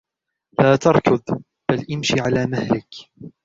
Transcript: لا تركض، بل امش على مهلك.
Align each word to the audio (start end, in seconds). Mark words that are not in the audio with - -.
لا 0.59 0.75
تركض، 0.75 1.41
بل 1.71 1.85
امش 1.93 2.15
على 2.21 2.45
مهلك. 2.45 2.89